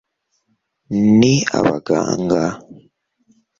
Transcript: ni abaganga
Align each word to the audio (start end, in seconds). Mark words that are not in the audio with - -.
ni 1.19 1.33
abaganga 1.59 2.41